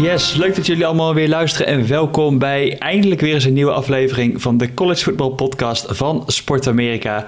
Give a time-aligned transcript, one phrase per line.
[0.00, 3.72] Yes, leuk dat jullie allemaal weer luisteren en welkom bij eindelijk weer eens een nieuwe
[3.72, 7.24] aflevering van de College Football Podcast van Sport Amerika.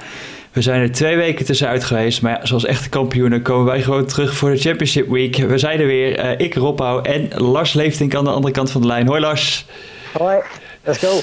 [0.53, 4.07] We zijn er twee weken tussenuit geweest, maar ja, zoals echte kampioenen komen wij gewoon
[4.07, 5.37] terug voor de Championship Week.
[5.37, 8.81] We zijn er weer, uh, ik Rob en Lars Leeftink aan de andere kant van
[8.81, 9.07] de lijn.
[9.07, 9.67] Hoi Lars.
[10.13, 10.39] Hoi,
[10.85, 11.21] let's go.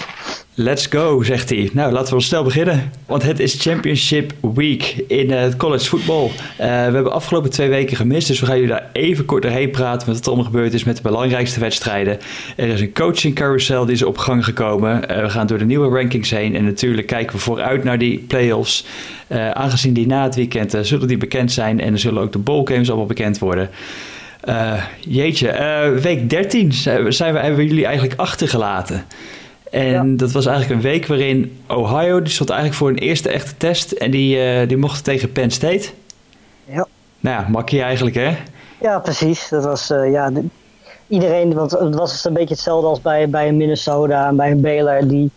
[0.61, 1.69] Let's go, zegt hij.
[1.73, 2.91] Nou, laten we snel beginnen.
[3.05, 6.25] Want het is Championship Week in het college football.
[6.25, 9.71] Uh, we hebben afgelopen twee weken gemist, dus we gaan jullie daar even kort doorheen
[9.71, 12.17] praten wat er allemaal gebeurd is met de belangrijkste wedstrijden.
[12.55, 15.11] Er is een coaching carousel die is op gang gekomen.
[15.11, 18.19] Uh, we gaan door de nieuwe rankings heen en natuurlijk kijken we vooruit naar die
[18.27, 18.85] playoffs.
[19.53, 22.65] Aangezien die na het weekend zullen die bekend zijn en er zullen ook de bowl
[22.65, 23.69] games allemaal bekend worden.
[24.99, 29.05] jeetje, week 13 zijn hebben we jullie eigenlijk achtergelaten.
[29.71, 33.57] En dat was eigenlijk een week waarin Ohio, die stond eigenlijk voor een eerste echte
[33.57, 33.91] test.
[33.91, 35.89] En die, uh, die mocht tegen Penn State.
[36.65, 36.87] Ja.
[37.19, 38.37] Nou ja, makkie eigenlijk hè?
[38.81, 39.49] Ja, precies.
[39.49, 40.31] Dat was, uh, ja,
[41.07, 44.61] iedereen, want het was een beetje hetzelfde als bij, bij een Minnesota en bij een
[44.61, 45.07] Baylor.
[45.07, 45.31] Die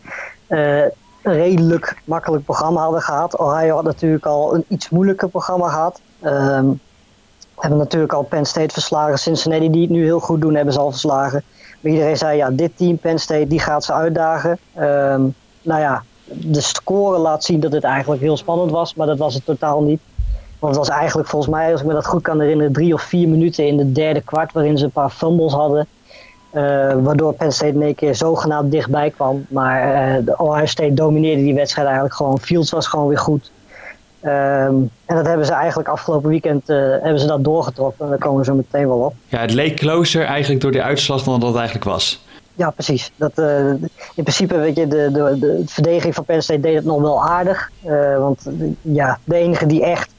[0.48, 0.82] uh,
[1.22, 3.38] een redelijk makkelijk programma hadden gehad.
[3.38, 6.00] Ohio had natuurlijk al een iets moeilijker programma gehad.
[6.24, 6.80] Um,
[7.58, 9.18] hebben natuurlijk al Penn State verslagen.
[9.18, 11.42] Cincinnati die het nu heel goed doen, hebben ze al verslagen.
[11.82, 14.58] Iedereen zei, ja, dit team, Penn State, die gaat ze uitdagen.
[14.78, 19.18] Um, nou ja, de score laat zien dat het eigenlijk heel spannend was, maar dat
[19.18, 20.00] was het totaal niet.
[20.58, 23.02] Want het was eigenlijk volgens mij, als ik me dat goed kan herinneren, drie of
[23.02, 25.86] vier minuten in de derde kwart waarin ze een paar fumbles hadden.
[26.54, 29.46] Uh, waardoor Penn State in één keer zogenaamd dichtbij kwam.
[29.48, 29.86] Maar
[30.18, 32.38] uh, de Ohio State domineerde die wedstrijd eigenlijk gewoon.
[32.38, 33.50] Fields was gewoon weer goed.
[34.24, 38.04] Um, en dat hebben ze eigenlijk afgelopen weekend uh, hebben ze dat doorgetrokken.
[38.04, 39.14] En daar komen we zo meteen wel op.
[39.28, 42.24] Ja, het leek closer eigenlijk door die uitslag dan dat het eigenlijk was.
[42.54, 43.12] Ja, precies.
[43.16, 43.68] Dat, uh,
[44.14, 47.22] in principe, weet je, de, de, de verdediging van Penn State deed het nog wel
[47.22, 47.70] aardig.
[47.86, 48.48] Uh, want
[48.80, 50.10] ja, de enige die echt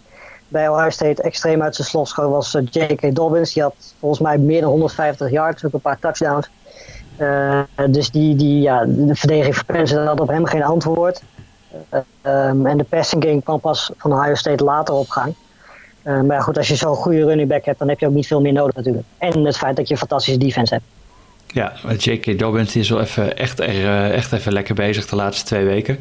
[0.48, 3.16] bij Ohio State extreem uit zijn slot schoot was J.K.
[3.16, 3.54] Dobbins.
[3.54, 6.50] Die had volgens mij meer dan 150 yards, ook een paar touchdowns.
[7.90, 11.22] dus die, die, ja, de verdediging van Penn State had op hem geen antwoord.
[12.26, 15.36] Um, en de passing game kwam pas van Ohio State later op gang.
[16.04, 18.28] Uh, maar goed, als je zo'n goede running back hebt, dan heb je ook niet
[18.28, 19.06] veel meer nodig natuurlijk.
[19.18, 20.86] En het feit dat je een fantastische defense hebt.
[21.48, 22.40] Ja, J.K.
[22.40, 26.00] Dobbins is wel even, echt, er, echt even lekker bezig de laatste twee weken.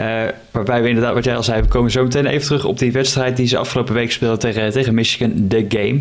[0.00, 2.78] Uh, waarbij we inderdaad, wat jij al zei, we komen zo meteen even terug op
[2.78, 6.00] die wedstrijd die ze afgelopen week speelden tegen, tegen Michigan, de game.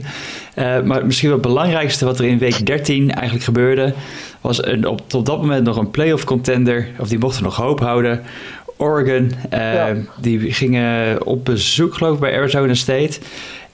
[0.83, 3.93] Maar misschien wel het belangrijkste wat er in week 13 eigenlijk gebeurde,
[4.41, 7.79] was een, op, tot dat moment nog een playoff contender, of die mochten nog hoop
[7.79, 8.23] houden,
[8.77, 9.31] Oregon.
[9.49, 9.95] Ja.
[10.17, 13.19] Die gingen op bezoek, geloof ik, bij Arizona State.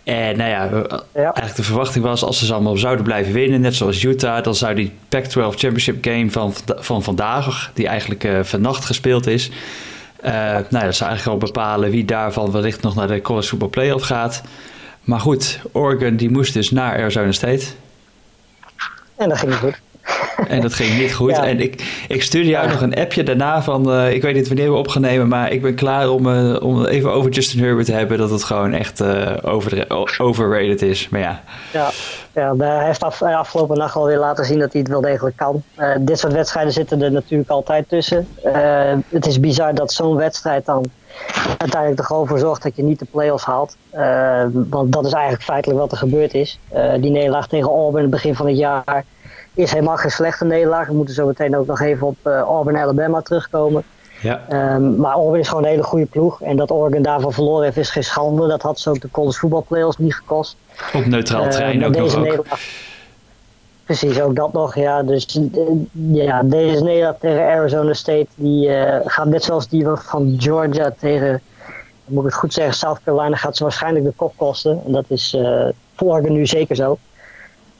[0.04, 0.70] En nou ja,
[1.14, 4.56] ja, eigenlijk de verwachting was als ze allemaal zouden blijven winnen, net zoals Utah, dan
[4.56, 9.50] zou die Pac-12 Championship game van, van vandaag, die eigenlijk uh, vannacht gespeeld is,
[10.26, 13.48] uh, nou ja, dat zou eigenlijk al bepalen wie daarvan wellicht nog naar de college
[13.48, 14.42] football playoff gaat.
[15.04, 17.66] Maar goed, Oregon die moest dus naar Arizona State.
[19.16, 19.80] En dat ging goed.
[20.50, 21.36] En dat ging niet goed.
[21.36, 21.46] Ja.
[21.46, 22.72] En ik, ik stuurde jou ja.
[22.72, 25.52] nog een appje daarna van, uh, ik weet niet wanneer we op gaan nemen, maar
[25.52, 28.74] ik ben klaar om, uh, om even over Justin Herbert te hebben, dat het gewoon
[28.74, 29.86] echt uh, over,
[30.18, 31.10] overrated is.
[31.10, 31.42] Maar ja.
[31.72, 31.90] Ja,
[32.34, 35.64] ja hij heeft af, afgelopen nacht alweer laten zien dat hij het wel degelijk kan.
[36.00, 38.28] dit soort wedstrijden zitten er natuurlijk altijd tussen.
[39.10, 40.86] het is bizar dat zo'n wedstrijd dan
[41.58, 43.76] uiteindelijk er gewoon voor zorgt dat je niet de play-offs haalt.
[44.70, 46.60] want dat is eigenlijk feitelijk wat er gebeurd is.
[47.00, 49.06] die nederlaag tegen Auburn in het begin van het jaar
[49.54, 50.88] is helemaal geen slechte nederlaag.
[50.88, 53.84] We moeten zo meteen ook nog even op uh, Auburn Alabama terugkomen.
[54.22, 54.74] Ja.
[54.76, 56.42] Um, maar Auburn is gewoon een hele goede ploeg.
[56.42, 58.48] En dat Oregon daarvan verloren heeft is geen schande.
[58.48, 60.56] Dat had ze ook de college voetbalplayoffs niet gekost.
[60.94, 62.46] Op neutraal uh, terrein ook nog ook.
[63.86, 64.76] Precies, ook dat nog.
[64.76, 65.04] Ja.
[65.04, 68.70] Dus uh, ja, deze nederlaag tegen Arizona State die
[69.06, 71.42] gaat net zoals die van Georgia tegen,
[72.06, 74.81] moet ik het goed zeggen, South Carolina gaat ze waarschijnlijk de kop kosten.
[74.86, 75.38] En dat is
[75.96, 76.98] voor Oregon nu zeker zo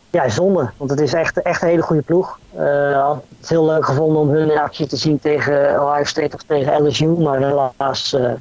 [0.10, 0.70] ja, zonde.
[0.78, 2.40] Want het is echt, echt een hele goede ploeg.
[2.58, 6.42] Uh, het heel leuk gevonden om hun in actie te zien tegen Ohio State of
[6.44, 7.08] tegen LSU.
[7.08, 8.32] Maar helaas, uh,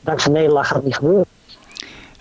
[0.00, 1.26] dankzij Nederland gaat het niet gebeuren.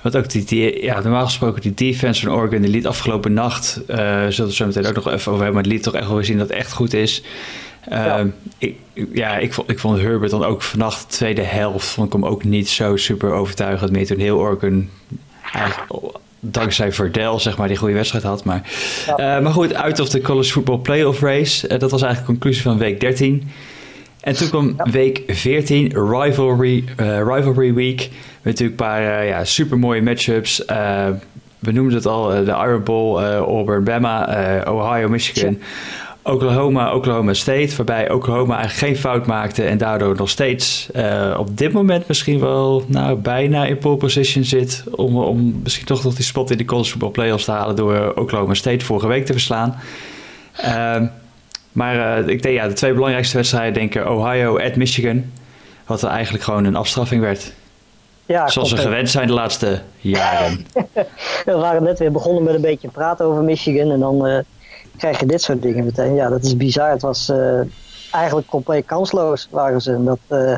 [0.02, 3.81] Want ook die, die, ja, normaal gesproken die defense van Oregon, die liet afgelopen nacht,
[3.88, 6.24] uh, zullen we zo meteen ook nog even over hebben, maar liet toch echt wel
[6.24, 7.24] zien dat het echt goed is.
[7.90, 8.26] Ja.
[8.58, 8.78] Ik,
[9.14, 12.26] ja, ik, vond, ik vond Herbert dan ook vannacht de tweede helft, vond ik hem
[12.26, 14.90] ook niet zo super overtuigend meer toen heel Oregon
[15.54, 15.92] eigenlijk
[16.52, 18.44] dankzij Verdel, zeg maar, die goede wedstrijd had.
[18.44, 18.62] Maar,
[19.18, 19.38] ja.
[19.38, 21.68] uh, maar goed, uit of de college football playoff race.
[21.68, 23.52] Uh, dat was eigenlijk de conclusie van week 13.
[24.22, 24.92] En toen kwam ja.
[24.92, 27.98] week 14, Rivalry, uh, Rivalry Week.
[27.98, 30.66] Met natuurlijk een paar ja, super mooie matchups.
[31.60, 34.26] we noemden het al, de Iron Bowl, Auburn, Bama,
[34.68, 35.60] Ohio, Michigan.
[36.28, 41.58] Oklahoma, Oklahoma State, waarbij Oklahoma eigenlijk geen fout maakte en daardoor nog steeds uh, op
[41.58, 46.16] dit moment misschien wel nou, bijna in pole position zit om, om misschien toch nog
[46.16, 49.32] die spot in de college football playoffs te halen door Oklahoma State vorige week te
[49.32, 49.76] verslaan.
[50.56, 51.06] Ehm,
[51.72, 55.24] maar ik denk, ja, de twee belangrijkste wedstrijden, denk ik Ohio at Michigan.
[55.86, 57.54] Wat er eigenlijk gewoon een afstraffing werd.
[58.26, 60.66] Ja, Zoals we gewend zijn de laatste jaren.
[61.46, 63.92] we waren net weer begonnen met een beetje praten over Michigan.
[63.92, 64.38] En dan uh,
[64.98, 66.16] krijg je dit soort dingen meteen.
[66.16, 66.90] Ja, dat is bizar.
[66.90, 67.62] Het was uh,
[68.12, 70.04] eigenlijk compleet kansloos waren ze.
[70.04, 70.56] Dat, uh,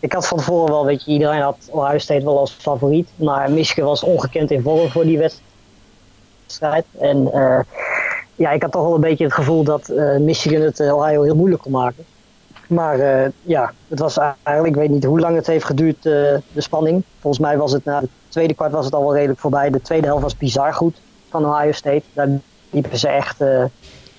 [0.00, 3.08] ik had van tevoren wel, weet je, iedereen had Ohio State wel als favoriet.
[3.16, 6.84] Maar Michigan was ongekend in voor die wedstrijd.
[6.98, 7.30] En
[8.34, 11.62] ja, ik had toch wel een beetje het gevoel dat Michigan het Ohio heel moeilijk
[11.62, 12.04] kon maken.
[12.66, 12.98] Maar
[13.42, 17.02] ja, het was eigenlijk, ik weet niet hoe lang het heeft geduurd, de spanning.
[17.20, 19.70] Volgens mij was het na het tweede kwart was het al wel redelijk voorbij.
[19.70, 22.02] De tweede helft was bizar goed van Ohio State.
[22.72, 23.64] Liepen ze echt uh,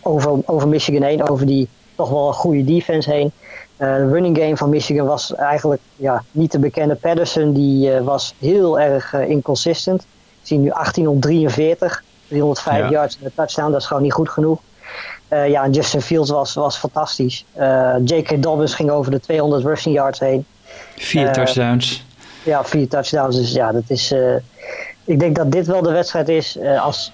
[0.01, 3.31] over, over Michigan heen, over die toch wel een goede defense heen.
[3.77, 6.97] de running game van Michigan was eigenlijk ja, niet te bekennen.
[6.97, 10.01] Patterson die was heel erg inconsistent.
[10.01, 13.71] Ik zie nu 18 op 43, 305 yards en een touchdown.
[13.71, 14.59] Dat is gewoon niet goed genoeg.
[15.33, 17.45] Uh, ja, Justin Fields was, was fantastisch.
[17.57, 18.41] Uh, eh, J.K.
[18.41, 20.45] Dobbins ging over de 200 rushing yards heen.
[20.95, 22.05] Vier uh, touchdowns.
[22.43, 23.35] Ja, vier touchdowns.
[23.35, 24.13] Dus ja, dat is.
[25.05, 26.57] ik denk dat dit wel de wedstrijd is.
[26.79, 27.11] als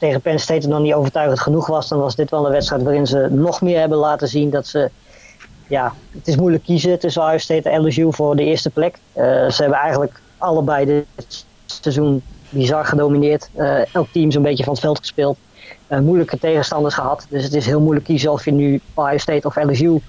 [0.00, 3.06] tegen Penn State nog niet overtuigend genoeg was, dan was dit wel een wedstrijd waarin
[3.06, 4.90] ze nog meer hebben laten zien dat ze.
[5.68, 8.98] Ja, het is moeilijk kiezen tussen Ohio State en LSU voor de eerste plek.
[9.14, 13.50] ze hebben eigenlijk allebei dit seizoen bizar gedomineerd.
[13.92, 15.36] elk team zo'n beetje van het veld gespeeld.
[15.90, 17.26] Eh, moeilijke tegenstanders gehad.
[17.28, 20.00] Dus het is heel moeilijk kiezen of je nu Ohio State of LSU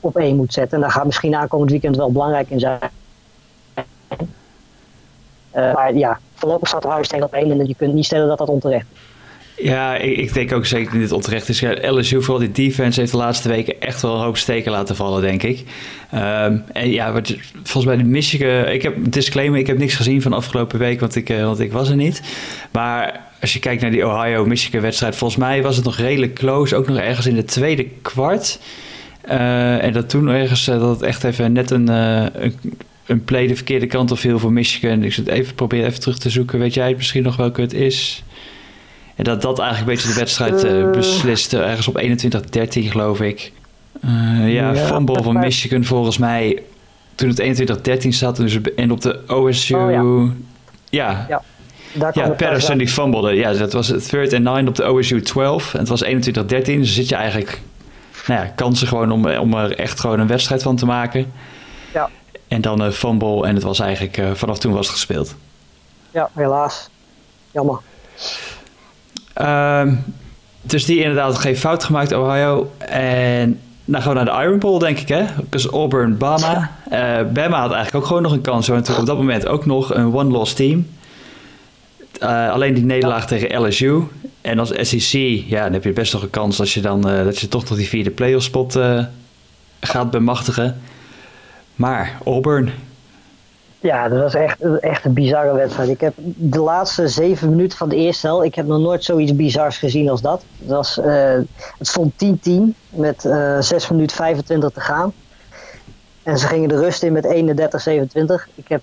[0.00, 0.76] op één moet zetten.
[0.76, 2.80] En daar gaat misschien aankomend weekend wel belangrijk in zijn.
[5.52, 8.48] Maar ja, voorlopig staat Ohio State op één en je kunt niet stellen dat dat
[8.48, 8.98] onterecht is.
[9.60, 11.62] Ja, ik, ik, denk ook zeker dat dit onterecht is.
[11.80, 15.22] LSU, vooral die defense, heeft de laatste weken echt wel een hoop steken laten vallen,
[15.22, 15.64] denk ik.
[16.14, 18.68] Um, en ja, wat, volgens mij de Michigan...
[18.68, 21.72] Ik heb disclaimer, ik heb niks gezien van afgelopen week, want ik, uh, want ik
[21.72, 22.22] was er niet.
[22.72, 26.76] Maar als je kijkt naar die Ohio-Michigan wedstrijd, volgens mij was het nog redelijk close.
[26.76, 28.58] Ook nog ergens in de tweede kwart.
[29.28, 32.54] Uh, en dat toen ergens, uh, dat het echt even net een, een,
[33.08, 35.02] een, play de verkeerde kant op viel voor Michigan.
[35.02, 36.58] Ik zit even proberen even terug te zoeken.
[36.58, 38.22] Weet jij misschien nog welke het is?
[39.14, 41.62] En dat dat eigenlijk een beetje de wedstrijd besliste.
[41.62, 42.08] Ergens op 21-13
[42.70, 43.52] geloof ik.
[44.00, 46.62] ja, ja, fumble van Michigan volgens mij.
[47.14, 48.36] Toen het 21-13 zat.
[48.36, 49.74] Dus, en op de OSU...
[49.74, 50.02] Oh, ja.
[50.90, 51.26] ja.
[51.28, 51.42] ja
[52.12, 53.36] ja, Patterson die fumblede.
[53.36, 55.74] Ja, dat was het third and nine op de OSU 12.
[55.74, 56.08] En het was 21-13.
[56.48, 57.60] Dus zit je eigenlijk
[58.26, 61.32] nou ja, kansen gewoon om, om er echt gewoon een wedstrijd van te maken.
[62.48, 65.34] En dan een fumble en het was eigenlijk uh, vanaf toen was het gespeeld.
[66.10, 66.88] Ja, helaas.
[67.50, 67.78] Jammer.
[69.40, 70.04] Um,
[70.62, 72.72] dus die inderdaad geen fout gemaakt, Ohio.
[72.78, 75.24] En dan gaan we naar de Iron Bowl, denk ik, hè?
[75.48, 76.76] Dus Auburn, Bama.
[76.92, 78.68] Uh, Bama had eigenlijk ook gewoon nog een kans.
[78.68, 80.86] Want op dat moment ook nog een one-loss team.
[82.22, 84.02] Uh, alleen die nederlaag tegen LSU.
[84.40, 87.24] En als SEC, ja, dan heb je best nog een kans als je dan, uh,
[87.24, 88.78] dat je toch nog die vierde playoff spot
[89.80, 90.80] gaat bemachtigen.
[91.78, 92.72] Maar Auburn.
[93.80, 95.88] Ja, dat was echt, echt een bizarre wedstrijd.
[95.88, 99.36] Ik heb de laatste zeven minuten van de eerste helft, ik heb nog nooit zoiets
[99.36, 100.44] bizars gezien als dat.
[100.58, 100.98] Het, was,
[101.78, 102.12] het stond
[102.48, 102.50] 10-10
[102.88, 103.20] met
[103.60, 105.12] 6 minuten 25 te gaan.
[106.22, 108.54] En ze gingen de rust in met 31-27.
[108.54, 108.82] Ik heb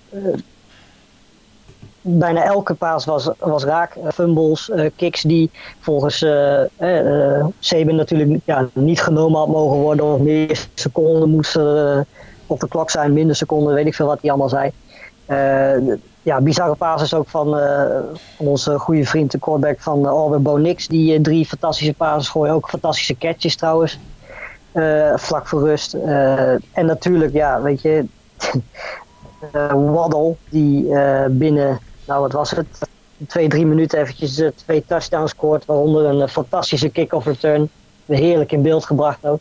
[2.06, 3.96] bijna elke paas was, was raak.
[3.96, 6.60] Uh, fumbles, uh, kicks die volgens uh,
[7.84, 10.04] natuurlijk ja, niet genomen had mogen worden.
[10.04, 12.06] Of meer seconden moesten
[12.46, 14.72] op de klok zijn, minder seconden, weet ik veel wat hij allemaal zei.
[16.22, 17.50] ja, bizarre passes ook van,
[18.36, 20.88] van onze goede vriend, de quarterback van Albert Bonix.
[20.88, 22.54] Die drie fantastische passes gooien.
[22.54, 23.98] Ook fantastische catches trouwens.
[25.14, 25.94] vlak voor rust.
[26.72, 28.04] en natuurlijk, ja, weet je,
[29.92, 30.88] Waddle, die
[31.28, 32.88] binnen nou wat was het,
[33.26, 37.68] twee, drie minuten eventjes uh, twee touchdowns scoort, waaronder een uh, fantastische kick-off return.
[38.06, 39.40] Heerlijk in beeld gebracht ook.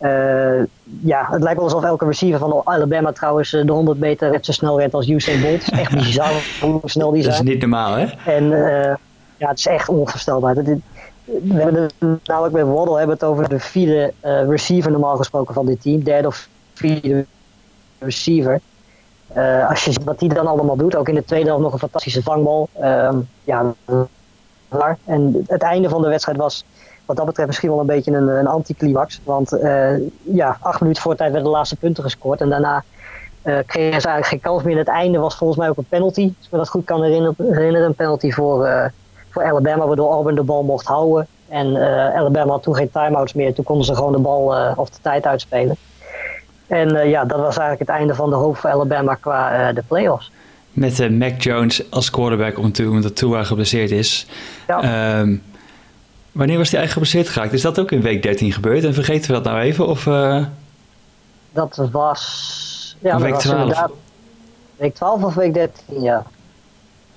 [0.00, 0.62] Uh,
[1.00, 4.52] ja, het lijkt wel alsof elke receiver van Alabama trouwens de 100 meter net zo
[4.52, 5.64] snel rent als Usain Bolt.
[5.64, 7.34] Het is echt bizar hoe snel die zijn.
[7.34, 8.06] Dat is niet normaal, hè?
[8.26, 8.48] En
[9.36, 10.54] ja, het is echt onvoorstelbaar.
[10.54, 10.80] we
[11.52, 15.82] hebben het namelijk met Waddle hebben het over de vierde receiver normaal gesproken van dit
[15.82, 16.04] team.
[16.04, 17.24] Derde of vierde
[17.98, 18.60] receiver.
[19.68, 21.78] Als je ziet wat hij dan allemaal doet, ook in de tweede helft nog een
[21.78, 22.68] fantastische vangbal.
[22.80, 23.10] Uh,
[23.44, 23.74] ja,
[25.04, 26.64] en het einde van de wedstrijd was
[27.08, 29.20] wat dat betreft misschien wel een beetje een, een anticlimax.
[29.24, 29.90] Want uh,
[30.22, 32.40] ja, acht minuten voor tijd werden de laatste punten gescoord.
[32.40, 32.84] En daarna
[33.44, 34.72] uh, kregen ze eigenlijk geen kans meer.
[34.72, 36.22] En het einde was volgens mij ook een penalty.
[36.22, 37.84] Als ik me dat goed kan herinneren.
[37.84, 38.90] Een penalty voor,
[39.30, 41.26] voor Alabama, waardoor Auburn de bal mocht houden.
[41.48, 41.76] En
[42.14, 43.54] Alabama had toen geen timeouts meer.
[43.54, 45.76] Toen konden ze gewoon de bal of de tijd uitspelen.
[46.66, 50.30] En ja, dat was eigenlijk het einde van de hoop voor Alabama qua de playoffs.
[50.72, 54.26] Met Mac Jones als quarterback, natuurlijk omdat Tua geblesseerd is.
[54.66, 55.18] Ja.
[55.20, 55.42] Um,
[56.38, 57.52] Wanneer was hij eigenlijk geblesseerd geraakt?
[57.52, 58.84] Is dat ook in week 13 gebeurd?
[58.84, 59.86] En vergeten we dat nou even?
[59.86, 60.44] Of, uh...
[61.52, 62.96] Dat was...
[63.00, 63.68] Ja, week dat 12?
[63.68, 63.90] Was
[64.76, 66.26] week 12 of week 13, ja.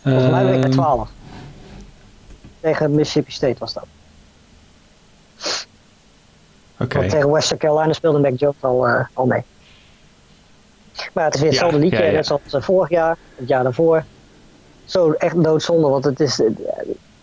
[0.04, 1.10] Volgens mij week 12.
[2.60, 3.86] Tegen Mississippi State was dat.
[6.80, 6.84] Oké.
[6.98, 7.10] Okay.
[7.10, 9.44] Tegen Western Carolina speelde Mac Jones al, uh, al mee.
[11.14, 12.12] Maar het is weer hetzelfde ja, liedje, ja, ja.
[12.12, 14.04] net zoals uh, vorig jaar, het jaar daarvoor.
[14.86, 16.42] Zo echt doodzonde, want het is...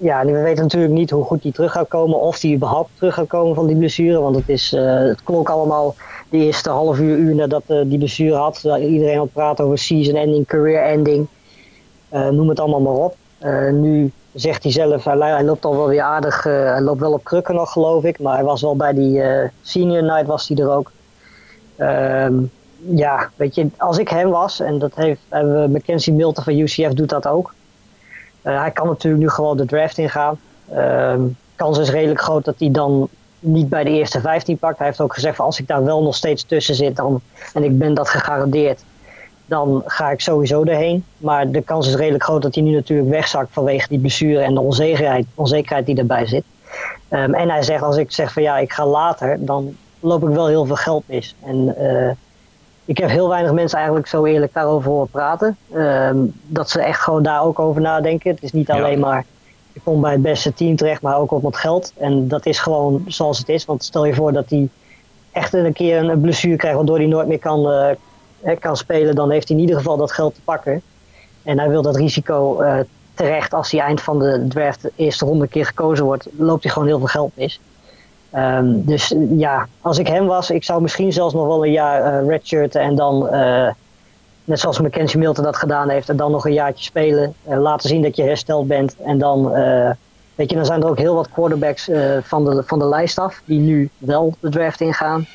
[0.00, 3.14] Ja, we weten natuurlijk niet hoe goed hij terug gaat komen, of hij überhaupt terug
[3.14, 4.20] gaat komen van die blessure.
[4.20, 5.94] Want het, is, het klonk allemaal
[6.30, 8.62] de eerste half uur, uur nadat die blessure had.
[8.80, 11.26] Iedereen had praten over season ending, career ending.
[12.10, 13.16] noem het allemaal maar op.
[13.72, 17.24] nu zegt hij zelf, hij, hij, loopt al wel weer aardig, hij loopt wel op
[17.24, 19.22] krukken nog geloof ik, maar hij was wel bij die
[19.62, 20.92] senior night was hij er ook.
[21.78, 26.58] Um, ja, weet je, als ik hem was, en dat heeft uh, Mackenzie Milton van
[26.58, 27.54] UCF doet dat ook.
[28.54, 30.38] Hij kan natuurlijk nu gewoon de draft ingaan.
[30.76, 34.78] Um, kans is redelijk groot dat hij dan niet bij de eerste 15 pakt.
[34.78, 37.20] Hij heeft ook gezegd van als ik daar wel nog steeds tussen zit dan,
[37.54, 38.82] en ik ben dat gegarandeerd,
[39.46, 41.04] dan ga ik sowieso erheen.
[41.18, 44.54] Maar de kans is redelijk groot dat hij nu natuurlijk wegzakt vanwege die blessure en
[44.54, 46.44] de onzekerheid, onzekerheid die erbij zit.
[47.10, 50.34] Um, en hij zegt, als ik zeg van ja, ik ga later, dan loop ik
[50.34, 51.34] wel heel veel geld mis.
[51.44, 52.10] En uh,
[52.88, 55.56] ik heb heel weinig mensen eigenlijk zo eerlijk daarover horen praten.
[55.74, 58.30] Um, dat ze echt gewoon daar ook over nadenken.
[58.30, 59.06] Het is niet alleen ja.
[59.06, 59.24] maar,
[59.72, 61.92] ik kom bij het beste team terecht, maar ook op het geld.
[61.96, 63.64] En dat is gewoon zoals het is.
[63.64, 64.68] Want stel je voor dat hij
[65.32, 67.72] echt een keer een blessure krijgt waardoor hij nooit meer kan,
[68.42, 70.82] uh, kan spelen, dan heeft hij in ieder geval dat geld te pakken.
[71.42, 72.78] En hij wil dat risico uh,
[73.14, 76.72] terecht als hij eind van de draft de eerste ronde keer gekozen wordt, loopt hij
[76.72, 77.60] gewoon heel veel geld mis.
[78.34, 82.22] Um, dus ja, als ik hem was, ik zou misschien zelfs nog wel een jaar
[82.22, 83.68] uh, redshirten en dan, uh,
[84.44, 87.34] net zoals Mackenzie Milton dat gedaan heeft, en dan nog een jaartje spelen.
[87.44, 88.96] laten zien dat je hersteld bent.
[89.04, 89.52] En dan,
[90.34, 91.90] weet je, dan zijn er ook heel wat quarterbacks
[92.22, 95.26] van, de, van de lijst af die nu wel de draft ingaan.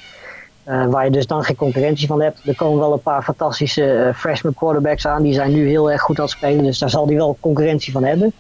[0.68, 2.48] Uh, waar je dus dan geen concurrentie van hebt.
[2.48, 5.24] Er komen wel een paar fantastische uh, freshman quarterbacks aan.
[5.24, 6.64] Die zijn nu heel erg goed aan het spelen.
[6.64, 8.34] Dus daar zal hij wel concurrentie van hebben.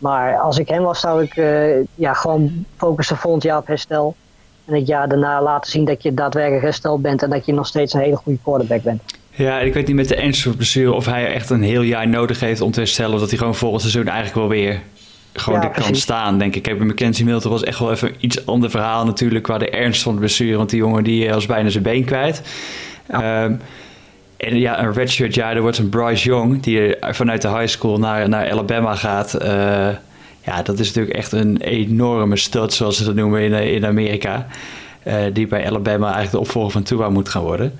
[0.00, 4.14] Maar als ik hem was, zou ik uh, ja, gewoon focussen volgend jaar op herstel.
[4.64, 7.22] En het jaar daarna laten zien dat je daadwerkelijk hersteld bent.
[7.22, 9.02] En dat je nog steeds een hele goede quarterback bent.
[9.30, 12.40] Ja, ik weet niet met de ernstige blessure of hij echt een heel jaar nodig
[12.40, 13.14] heeft om te herstellen.
[13.14, 14.80] Of dat hij gewoon volgend seizoen eigenlijk wel weer
[15.32, 16.62] gewoon ja, er kan staan, denk ik.
[16.62, 20.02] Kijk, bij Mackenzie Milton was echt wel even iets ander verhaal natuurlijk qua de ernst
[20.02, 20.56] van de blessure.
[20.56, 22.42] Want die jongen die was bijna zijn been kwijt.
[23.08, 23.44] Ja.
[23.44, 23.60] Um,
[24.40, 27.98] en ja, een redshirt jaar, er wordt een Bryce Young die vanuit de high school
[27.98, 29.36] naar, naar Alabama gaat.
[29.42, 29.48] Uh,
[30.44, 34.46] ja, dat is natuurlijk echt een enorme stud, zoals ze dat noemen in, in Amerika.
[35.04, 37.78] Uh, die bij Alabama eigenlijk de opvolger van Tua moet gaan worden.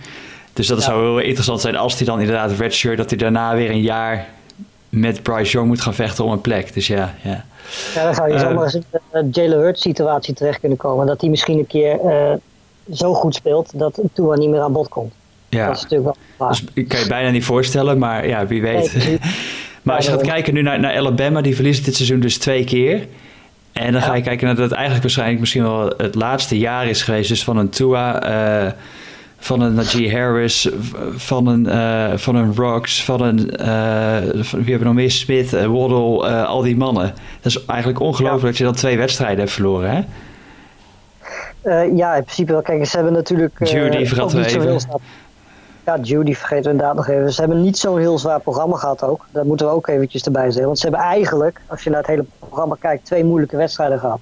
[0.52, 0.84] Dus dat ja.
[0.84, 4.26] zou heel interessant zijn als hij dan inderdaad redshirt, dat hij daarna weer een jaar
[4.88, 6.74] met Bryce Young moet gaan vechten om een plek.
[6.74, 7.44] Dus ja, ja.
[7.94, 11.06] Ja, dan zou je zomaar eens in de Jalen Hurts situatie terecht kunnen komen.
[11.06, 12.32] Dat hij misschien een keer uh,
[12.92, 15.12] zo goed speelt dat Tua niet meer aan bod komt.
[15.50, 15.66] Ja.
[15.66, 16.48] Dat is natuurlijk wel waar.
[16.48, 18.94] Dus ik kan je bijna niet voorstellen, maar ja, wie weet.
[18.96, 19.18] Nee,
[19.82, 22.64] maar als je gaat kijken nu naar, naar Alabama, die verliezen dit seizoen dus twee
[22.64, 23.06] keer.
[23.72, 26.86] En dan ga je kijken naar dat het eigenlijk waarschijnlijk misschien wel het laatste jaar
[26.86, 27.28] is geweest.
[27.28, 28.30] Dus van een Tua,
[28.64, 28.72] uh,
[29.38, 30.68] van een Najee Harris,
[31.10, 35.10] van een, uh, van een Rocks, van een, uh, van, wie hebben nog meer?
[35.10, 37.14] Smith, Waddle, al die mannen.
[37.40, 38.48] Dat is eigenlijk ongelooflijk ja.
[38.48, 40.02] dat je dan twee wedstrijden hebt verloren, hè?
[41.82, 42.62] ja, in principe wel.
[42.62, 43.68] Kijk, ze hebben natuurlijk...
[43.68, 44.80] Judy vergaten we even.
[45.90, 47.32] Ja, Judy vergeten we inderdaad nog even.
[47.32, 49.26] Ze hebben niet zo'n heel zwaar programma gehad ook.
[49.30, 50.64] Dat moeten we ook eventjes erbij zeggen.
[50.64, 54.18] Want ze hebben eigenlijk, als je naar het hele programma kijkt, twee moeilijke wedstrijden gehad.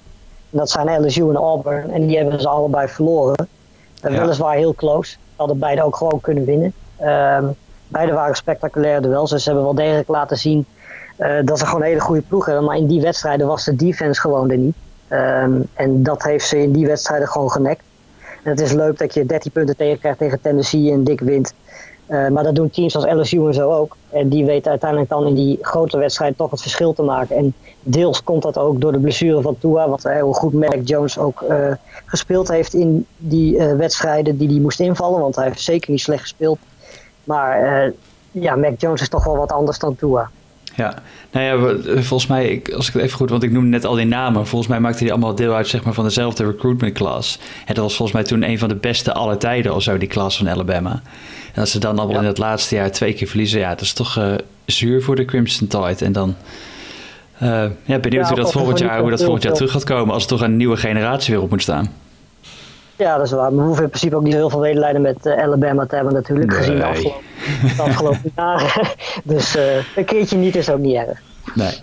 [0.51, 1.91] En dat zijn LSU en Auburn.
[1.91, 3.47] En die hebben ze allebei verloren.
[3.93, 4.09] Ja.
[4.09, 5.11] Weliswaar heel close.
[5.11, 6.73] Ze hadden beide ook gewoon kunnen winnen.
[7.01, 7.55] Um,
[7.87, 9.29] beide waren spectaculair duels.
[9.29, 10.65] Dus ze hebben wel degelijk laten zien
[11.17, 12.63] uh, dat ze gewoon een hele goede ploeg hebben.
[12.63, 14.75] Maar in die wedstrijden was de defense gewoon er niet.
[15.09, 17.83] Um, en dat heeft ze in die wedstrijden gewoon genekt.
[18.49, 21.53] Het is leuk dat je 13 punten tegenkrijgt tegen Tennessee en dik wint.
[22.07, 23.97] Uh, maar dat doen teams als LSU en zo ook.
[24.09, 27.35] En die weten uiteindelijk dan in die grote wedstrijd toch het verschil te maken.
[27.35, 29.89] En deels komt dat ook door de blessure van Tua.
[29.89, 31.71] Wat heel goed Mac Jones ook uh,
[32.05, 35.19] gespeeld heeft in die uh, wedstrijden die hij moest invallen.
[35.19, 36.59] Want hij heeft zeker niet slecht gespeeld.
[37.23, 37.91] Maar
[38.31, 40.29] ja, Mac Jones is toch wel wat anders dan Tua.
[40.79, 40.93] Ja,
[41.31, 43.95] nou ja, volgens mij, ik, als ik het even goed, want ik noemde net al
[43.95, 44.47] die namen.
[44.47, 47.39] Volgens mij maakte die allemaal deel uit zeg maar, van dezelfde recruitment class.
[47.65, 50.07] En dat was volgens mij toen een van de beste aller tijden of zo, die
[50.07, 51.01] klas van Alabama.
[51.53, 52.21] En als ze dan allemaal ja.
[52.21, 54.33] in het laatste jaar twee keer verliezen, ja, dat is toch uh,
[54.65, 56.05] zuur voor de Crimson Tide.
[56.05, 56.35] En dan
[57.43, 60.13] uh, ja, benieuwd ja, hoe dat volgend jaar, hoe dat volgend jaar terug gaat komen
[60.13, 61.91] als er toch een nieuwe generatie weer op moet staan.
[62.99, 63.53] Ja, dat is waar.
[63.53, 66.13] Maar we hoeven in principe ook niet heel veel medelijden met uh, Alabama te hebben
[66.13, 66.59] natuurlijk, nee.
[66.59, 67.21] gezien de afgelopen,
[67.75, 68.87] de afgelopen jaren.
[69.23, 69.63] dus uh,
[69.95, 71.21] een keertje niet is ook niet erg.
[71.53, 71.77] Nee.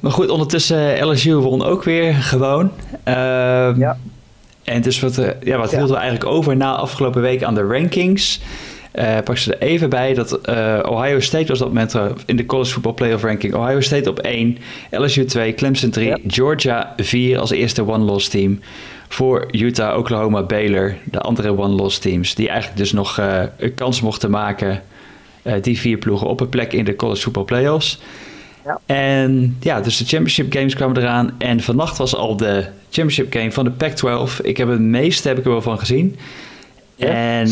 [0.00, 2.70] maar goed, ondertussen LSU won ook weer gewoon.
[3.04, 3.96] Ehm, ja.
[4.64, 8.40] En dus wat, ja, wat hielden we eigenlijk over na afgelopen week aan de rankings?
[9.24, 10.48] Pak ze er even bij dat
[10.88, 13.54] Ohio State was dat moment in de college football playoff ranking.
[13.54, 14.58] Ohio State op 1,
[14.90, 18.60] LSU 2, Clemson 3, Georgia 4 als eerste one-loss team.
[19.12, 22.34] Voor Utah, Oklahoma, Baylor, de andere one-loss teams.
[22.34, 23.20] Die eigenlijk dus nog
[23.58, 24.82] een kans mochten maken,
[25.60, 28.00] die vier ploegen, op een plek in de college football playoffs.
[28.64, 28.80] Ja.
[28.86, 31.34] En ja, dus de championship games kwamen eraan.
[31.38, 34.40] En vannacht was al de championship game van de Pac-12.
[34.42, 36.16] Ik heb het meeste heb ik er wel van gezien.
[36.96, 37.06] Ja.
[37.06, 37.48] En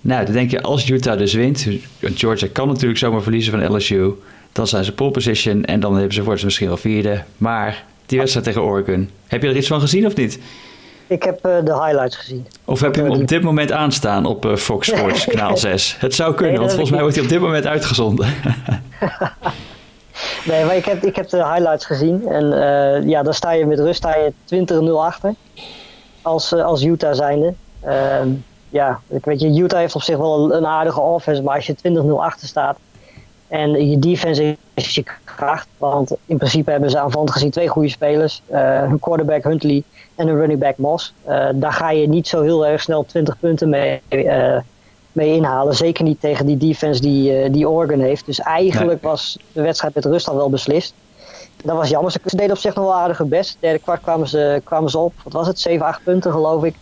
[0.00, 1.68] nou, dan denk je, als Utah dus wint,
[2.00, 4.10] Georgia kan natuurlijk zomaar verliezen van LSU,
[4.52, 7.22] dan zijn ze pole position en dan hebben ze, worden ze misschien wel vierde.
[7.36, 10.38] Maar die wedstrijd tegen Oregon, heb je er iets van gezien of niet?
[11.12, 12.46] Ik heb uh, de highlights gezien.
[12.64, 15.96] Of heb je hem op dit moment aanstaan op uh, Fox Sports kanaal 6?
[15.98, 18.26] Het zou kunnen, want volgens mij wordt hij op dit moment uitgezonden.
[20.48, 22.28] nee, maar ik heb, ik heb de highlights gezien.
[22.28, 24.32] En uh, ja, dan sta je met rust sta je
[24.90, 25.34] 20-0 achter.
[26.22, 27.54] Als, als Utah zijnde.
[27.80, 28.28] Ehm,
[28.68, 31.74] ja, ik weet je, Utah heeft op zich wel een aardige offense, maar als je
[31.74, 31.78] 20-0
[32.16, 32.78] achter staat
[33.52, 37.88] en je defense is je kracht, want in principe hebben ze aanvallend gezien twee goede
[37.88, 39.82] spelers, uh, een quarterback Huntley
[40.14, 41.14] en een running back Moss.
[41.28, 44.56] Uh, daar ga je niet zo heel erg snel 20 punten mee, uh,
[45.12, 48.26] mee inhalen, zeker niet tegen die defense die, die Oregon heeft.
[48.26, 50.94] Dus eigenlijk was de wedstrijd met rust al wel beslist.
[51.64, 52.10] Dat was jammer.
[52.10, 53.56] Ze deden op zich nog wel aardig hun best.
[53.60, 56.74] Derde kwart kwamen ze, kwamen ze op, wat was het, 7, 8 punten geloof ik.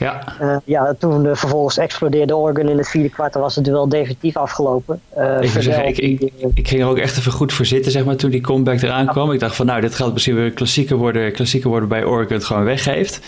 [0.00, 0.24] Ja.
[0.40, 4.36] Uh, ja, toen uh, vervolgens explodeerde Oregon in het vierde kwart, was het duel definitief
[4.36, 5.00] afgelopen.
[5.18, 8.04] Uh, ik, zeggen, ik, ik, ik, ging er ook echt even goed voor zitten, zeg
[8.04, 9.32] maar, toen die comeback eraan kwam.
[9.32, 12.44] Ik dacht van, nou, dit gaat misschien weer klassieker worden, klassieker worden bij Oregon het
[12.44, 13.20] gewoon weggeeft.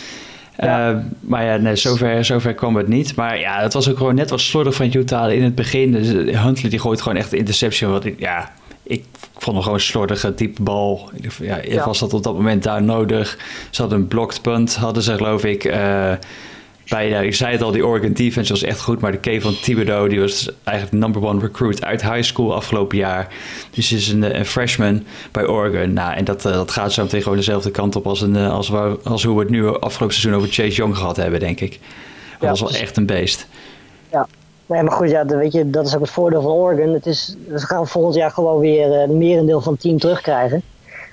[0.56, 1.04] Ja.
[1.20, 3.16] maar ja, nee, zover, zover kwam het niet.
[3.16, 5.92] Maar ja, het was ook gewoon net wat slordig van Utah in het begin.
[5.92, 7.90] Dus Huntley die gooit gewoon echt de interception.
[7.90, 8.52] Wat ik, ja,
[8.82, 11.10] ik vond hem gewoon een slordige diepe bal.
[11.40, 11.84] Ja, ja.
[11.84, 13.38] Was dat op dat moment daar nodig?
[13.70, 15.64] Ze hadden een blocked punt, hadden ze geloof ik
[16.88, 19.00] bij, ik zei het al, die Oregon defense was echt goed.
[19.00, 22.98] Maar de K van Thibodeau, die was eigenlijk number one recruit uit high school afgelopen
[22.98, 23.34] jaar.
[23.70, 25.92] Dus is een, een freshman bij Oregon.
[25.92, 28.52] Nou, en dat, uh, dat gaat zo meteen gewoon dezelfde kant op als, een, uh,
[28.52, 28.72] als,
[29.04, 31.80] als hoe we het nu afgelopen seizoen over Chase Young gehad hebben, denk ik.
[32.38, 33.46] Dat was wel echt een beest.
[34.10, 34.26] Ja,
[34.66, 36.92] nee, maar goed, ja, weet je, dat is ook het voordeel van Oregon.
[36.92, 40.62] Het is, ze gaan volgend jaar gewoon weer uh, merendeel van het team terugkrijgen.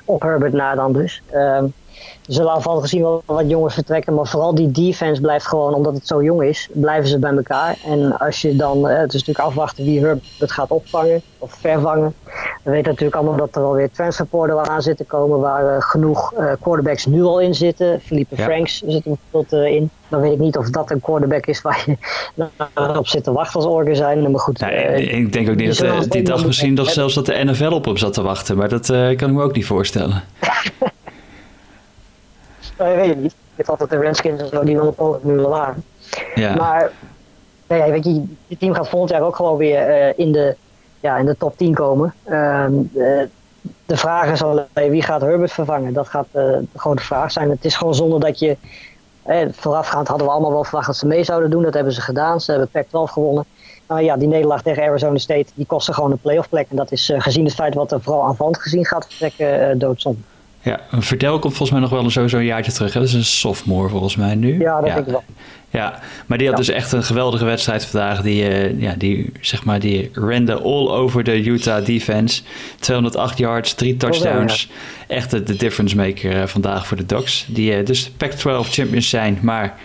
[0.05, 1.21] Op Herbert na dan dus.
[1.29, 1.65] Ehm,
[2.25, 5.93] er zullen aanvallend gezien wel wat jongens vertrekken, maar vooral die defense blijft gewoon, omdat
[5.93, 7.77] het zo jong is, blijven ze bij elkaar.
[7.85, 10.05] En als je dan, eh, het is natuurlijk afwachten wie
[10.39, 12.13] het gaat opvangen of vervangen.
[12.63, 16.51] We weten natuurlijk allemaal dat er alweer transferporten aan zitten komen, waar uh, genoeg uh,
[16.61, 18.01] quarterbacks nu al in zitten.
[18.01, 19.89] Philippe Franks zit er bijvoorbeeld uh, in.
[20.07, 23.55] Dan weet ik niet of dat een quarterback is waar je op zit te wachten
[23.55, 24.31] als orgen zijn.
[24.31, 27.43] Maar goed, ja, ik denk ook niet dat die dag misschien nog zelfs dat de
[27.43, 30.23] NFL op hem zat te wachten, maar dat kan ik me ook niet voorstellen.
[32.79, 33.31] Nou, weet je niet.
[33.31, 35.83] Ik weet altijd de Redskins en zo, die dan ook nu al waren.
[36.35, 36.55] Ja.
[36.55, 36.91] Maar,
[37.67, 40.55] nou ja, weet je, het team gaat volgend jaar ook gewoon weer uh, in, de,
[40.99, 42.13] ja, in de top 10 komen.
[42.29, 43.29] Uh, de,
[43.85, 45.93] de vraag is alleen, wie gaat Herbert vervangen?
[45.93, 47.49] Dat gaat uh, de grote vraag zijn.
[47.49, 48.57] Het is gewoon zonder dat je...
[49.23, 51.63] Eh, voorafgaand hadden we allemaal wel verwacht dat ze mee zouden doen.
[51.63, 52.41] Dat hebben ze gedaan.
[52.41, 53.45] Ze hebben Pac-12 gewonnen.
[53.87, 56.67] Nou ja, die nederlaag tegen Arizona State, die kostte gewoon een playoff plek.
[56.69, 60.19] En dat is gezien het feit wat er vooral aanvallend gezien gaat vertrekken, doodzonde.
[60.61, 62.93] Ja, Verdel komt volgens mij nog wel sowieso een jaartje terug.
[62.93, 62.99] Hè?
[62.99, 64.59] Dat is een sophomore volgens mij nu.
[64.59, 64.93] Ja, dat ja.
[64.93, 65.23] denk ik wel.
[65.69, 68.21] Ja, maar die had dus echt een geweldige wedstrijd vandaag.
[68.21, 72.41] Die, uh, ja, die, zeg maar, die rende all over de Utah defense.
[72.79, 74.69] 208 yards, drie touchdowns.
[75.07, 77.45] Echt de, de difference maker uh, vandaag voor de Ducks.
[77.47, 79.77] Die uh, dus Pac-12 champions zijn, maar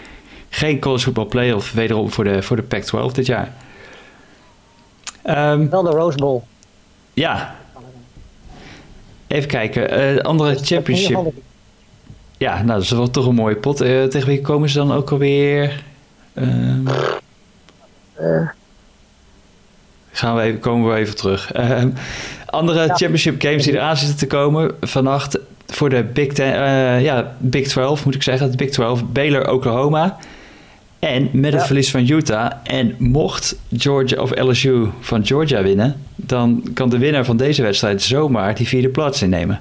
[0.48, 3.52] geen college football playoff wederom voor de, voor de Pac-12 dit jaar.
[5.26, 6.42] Um, wel de Rose Bowl.
[7.12, 7.54] Ja,
[9.26, 11.32] Even kijken, uh, andere championship.
[12.38, 13.82] Ja, nou, dat is wel toch een mooie pot.
[13.82, 15.82] Uh, tegen wie komen ze dan ook alweer?
[16.34, 16.88] Uh.
[20.10, 21.52] Gaan we even, komen we even terug.
[21.52, 21.90] Ehm,
[22.46, 22.86] andere ja.
[22.86, 26.52] championship games die eraan zitten te komen vannacht voor de Big, Ten,
[27.02, 28.50] ja, Big 12 moet ik zeggen.
[28.50, 30.18] De Big 12, Baylor, Oklahoma.
[31.04, 32.52] En met het verlies van Utah.
[32.62, 38.02] En mocht Georgia of LSU van Georgia winnen, dan kan de winnaar van deze wedstrijd
[38.02, 39.60] zomaar die vierde plaats innemen.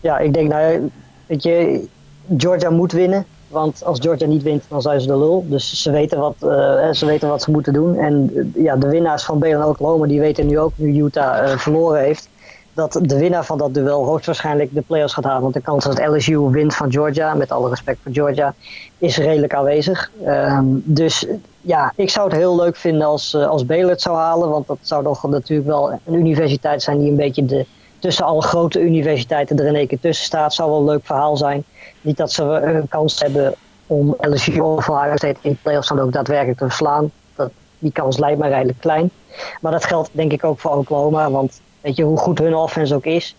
[0.00, 0.90] Ja, ik denk, nou,
[1.26, 1.84] weet je,
[2.36, 3.24] Georgia moet winnen.
[3.48, 5.46] Want als Georgia niet wint, dan zijn ze de lul.
[5.48, 7.96] Dus ze weten wat, uh, ze, weten wat ze moeten doen.
[7.96, 11.48] En uh, ja, de winnaars van Baylor en Oklahoma, die weten nu ook, nu Utah
[11.48, 12.28] uh, verloren heeft.
[12.74, 15.42] Dat de winnaar van dat duel hoogstwaarschijnlijk de playoffs gaat halen.
[15.42, 18.54] Want de kans dat LSU wint van Georgia, met alle respect voor Georgia,
[18.98, 20.10] is redelijk aanwezig.
[20.24, 21.26] Ehm, dus
[21.60, 24.50] ja, ik zou het heel leuk vinden als, uh, als Baylor het zou halen.
[24.50, 27.66] Want dat zou toch natuurlijk wel een universiteit zijn die een beetje de,
[27.98, 30.54] tussen alle grote universiteiten er in één keer tussen staat.
[30.54, 31.64] Zou wel een leuk verhaal zijn.
[32.00, 33.54] Niet dat ze een kans hebben
[33.86, 37.10] om LSU of Ohio State in de playoffs dan ook daadwerkelijk te verslaan.
[37.36, 39.10] Dat, die kans lijkt me redelijk klein.
[39.60, 41.30] Maar dat geldt denk ik ook voor Oklahoma.
[41.30, 43.34] Want weet je hoe goed hun offense ook is.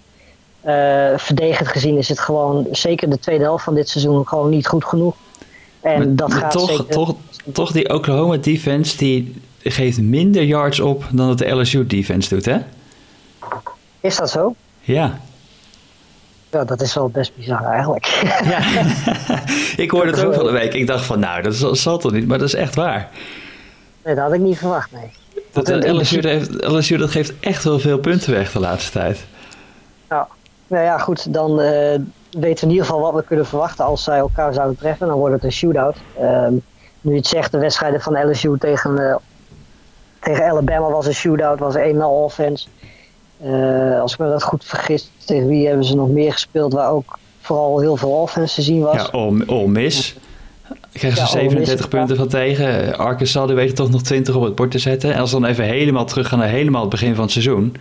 [0.66, 4.68] Uh, verdedigend gezien is het gewoon, zeker de tweede helft van dit seizoen, gewoon niet
[4.68, 5.16] goed genoeg.
[5.82, 6.86] En maar, dat gaat toch, zeker...
[6.86, 7.16] toch,
[7.54, 12.46] toch die Oklahoma defense, die geeft minder yards op dan dat de LSU defense doet,
[12.46, 12.58] hè?
[14.00, 14.56] Is dat zo?
[14.82, 15.20] Ja.
[16.52, 18.06] Ja, dat is wel best bizar eigenlijk.
[18.44, 18.60] Ja.
[19.84, 20.74] ik hoorde het ook van de week.
[20.74, 23.10] Ik dacht van, nou, dat zal toch niet, maar dat is echt waar.
[24.04, 25.12] Nee, dat had ik niet verwacht, nee.
[25.56, 29.26] Dat de LSU, heeft, LSU dat geeft echt wel veel punten weg de laatste tijd.
[30.10, 30.28] Ja,
[30.68, 31.34] nou ja, goed.
[31.34, 31.66] Dan uh,
[32.30, 35.08] weten we in ieder geval wat we kunnen verwachten als zij elkaar zouden treffen.
[35.08, 35.96] Dan wordt het een shootout.
[36.22, 36.64] Um,
[37.02, 39.16] nu je het zegt, de wedstrijden van LSU tegen, uh,
[40.20, 42.68] tegen Alabama was een shootout, was een 1-0 offense.
[43.44, 46.90] Uh, als ik me dat goed vergis, tegen wie hebben ze nog meer gespeeld waar
[46.90, 48.96] ook vooral heel veel offense te zien was.
[48.96, 50.16] Ja, Ole all Miss.
[51.00, 52.98] Krijgen ze ja, 37 punten van tegen.
[52.98, 55.14] Arkansas, die weten toch nog 20 op het bord te zetten.
[55.14, 57.76] En als we dan even helemaal terug gaan naar helemaal het begin van het seizoen.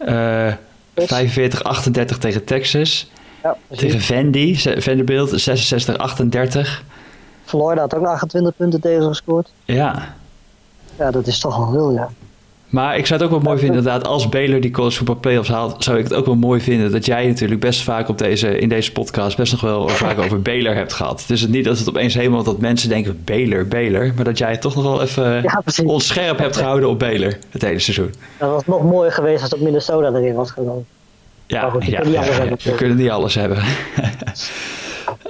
[0.00, 0.52] Uh,
[1.00, 3.10] 45-38 tegen Texas.
[3.42, 6.68] Ja, tegen Vandy, Vanderbilt, 66-38.
[7.44, 9.52] Florida had ook 28 punten tegen gescoord.
[9.64, 10.14] Ja.
[10.98, 12.10] Ja, dat is toch al veel, ja.
[12.68, 15.48] Maar ik zou het ook wel mooi vinden, inderdaad, als Baylor die college voetbal playoffs
[15.48, 18.58] haalt, zou ik het ook wel mooi vinden dat jij natuurlijk best vaak op deze,
[18.58, 21.24] in deze podcast best nog wel vaak over Baylor hebt gehad.
[21.26, 24.50] Dus het niet dat het opeens helemaal dat mensen denken Baylor, Baylor, maar dat jij
[24.50, 28.14] het toch nog wel even ja, onscherp hebt gehouden op Baylor het hele seizoen.
[28.38, 30.84] Dat was nog mooier geweest als op Minnesota erin was gegaan.
[31.46, 33.58] Ja, goed, ja, ja, ja, we kunnen niet alles hebben.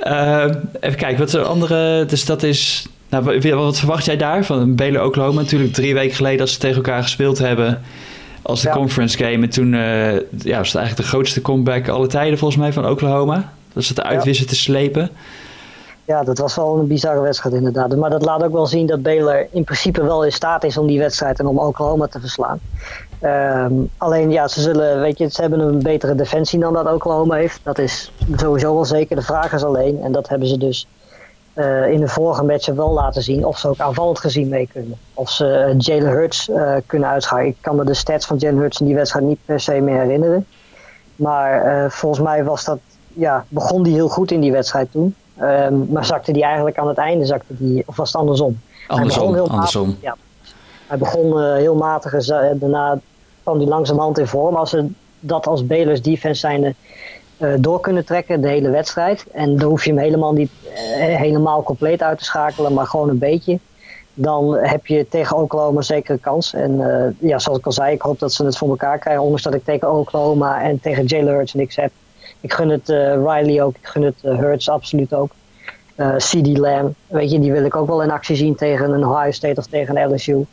[0.05, 0.45] uh,
[0.81, 4.75] even kijken, wat is er andere, dus dat is nou, wat verwacht jij daar van
[4.75, 5.41] Baylor Oklahoma?
[5.41, 7.83] Natuurlijk drie weken geleden dat ze tegen elkaar gespeeld hebben
[8.43, 8.75] als de ja.
[8.75, 9.43] conference game.
[9.43, 12.89] En toen uh, ja, was het eigenlijk de grootste comeback alle tijden volgens mij van
[12.89, 13.53] Oklahoma.
[13.73, 14.23] Dat ze het ja.
[14.23, 15.11] wisten te slepen.
[16.05, 17.97] Ja, dat was wel een bizarre wedstrijd inderdaad.
[17.97, 20.87] Maar dat laat ook wel zien dat Baylor in principe wel in staat is om
[20.87, 22.61] die wedstrijd en om Oklahoma te verslaan.
[23.23, 27.35] Um, alleen ja, ze zullen, weet je, ze hebben een betere defensie dan dat Oklahoma
[27.35, 27.61] heeft.
[27.63, 29.17] Dat is sowieso wel zeker.
[29.17, 30.87] De vraag is alleen, en dat hebben ze dus
[31.57, 34.99] uh, in de vorige match wel laten zien of ze ook aanvallend gezien mee kunnen.
[35.15, 37.51] Of ze uh, Jalen Hurts uh, kunnen uitschakelen.
[37.51, 40.01] Ik kan me de stats van Jalen Hurts in die wedstrijd niet per se meer
[40.01, 40.47] herinneren.
[41.17, 42.79] Maar volgens mij was dat,
[43.13, 45.15] ja, begon die heel goed in die wedstrijd toen.
[45.41, 48.61] Um, maar zakte die eigenlijk aan het einde, zakte die, of was het andersom?
[48.87, 49.87] Andersom, hij andersom.
[49.87, 50.17] Matig, ja.
[50.87, 52.99] Hij begon heel matig en daarna
[53.43, 54.57] kwam hij langzamerhand in vorm.
[54.57, 54.87] Als ze
[55.21, 56.75] dat als Baylor's defense zijnde
[57.59, 59.27] door kunnen trekken de hele wedstrijd.
[59.33, 63.09] En dan hoef je hem helemaal niet uh, helemaal compleet uit te schakelen, maar gewoon
[63.09, 63.59] een beetje.
[64.15, 66.55] Dan heb je tegen Oklahoma zeker een kans.
[66.55, 69.23] En uh, ja, zoals ik al zei, ik hoop dat ze het voor elkaar krijgen.
[69.23, 71.91] Ondanks dat ik tegen Oklahoma en tegen Jalen Hurts niks heb.
[72.41, 75.31] Ik gun het Riley ook, ik gun het Hurts absoluut ook.
[76.17, 79.31] CD Lamb, weet je, die wil ik ook wel in actie zien tegen een Ohio
[79.31, 80.47] State of tegen een LSU.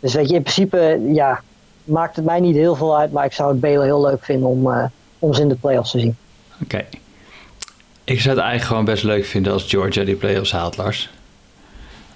[0.00, 1.40] Dus weet je, in principe, ja,
[1.84, 3.12] maakt het mij niet heel veel uit.
[3.12, 5.98] Maar ik zou het Baylor heel leuk vinden om, om ze in de playoffs te
[5.98, 6.16] zien.
[6.62, 6.74] Oké.
[6.74, 6.86] Okay.
[8.04, 11.08] Ik zou het eigenlijk gewoon best leuk vinden als Georgia die playoffs haalt, Lars.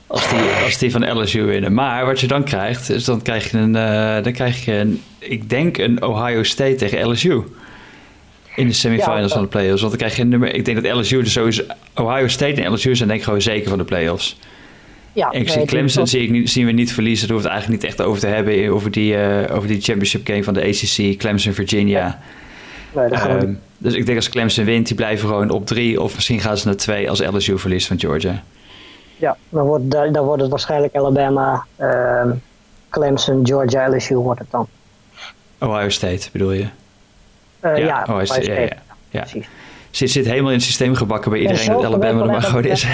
[0.06, 1.74] Als die, als die van LSU winnen.
[1.74, 5.02] Maar wat je dan krijgt, is dan krijg je een, uh, dan krijg je een,
[5.18, 7.42] ik denk een Ohio State tegen LSU.
[8.56, 9.80] In de semifinals ja, van de playoffs.
[9.80, 11.62] Want dan krijg je een nummer, ik denk dat LSU dus sowieso,
[11.94, 14.38] Ohio State en LSU zijn denk ik gewoon zeker van de playoffs.
[15.12, 17.26] Ja, en ik zie Clemson zie ik niet, zien we niet verliezen.
[17.26, 18.70] Daar hoeft het eigenlijk niet echt over te hebben.
[18.70, 22.20] Over die, uh, over die championship game van de ACC, Clemson, Virginia.
[22.92, 26.02] Nee, dat um, dus ik denk als Clemson wint, die blijven gewoon op drie.
[26.02, 28.42] Of misschien gaan ze naar twee als LSU verliest van Georgia.
[29.16, 32.30] Ja, dan wordt, dan wordt het waarschijnlijk Alabama, uh,
[32.90, 34.68] Clemson, Georgia, LSU wordt het dan.
[35.58, 36.66] Ohio State bedoel je?
[37.64, 38.76] Uh, ja, ja, Ohio State, ja, ja,
[39.10, 39.24] ja.
[39.90, 42.86] Zit, zit helemaal in het systeem gebakken bij iedereen dat Alabama er maar gewoon is.